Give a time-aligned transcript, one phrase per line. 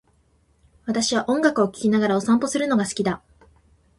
[0.85, 3.21] 私は音楽を聴きながらお散歩をするのが好きだ。